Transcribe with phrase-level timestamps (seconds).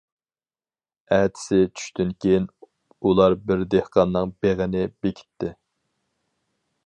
[1.17, 2.47] ئەتىسى چۈشتىن كېيىن
[3.09, 5.53] ئۇلار بىر دېھقاننىڭ بېغىنى بېكىتتى.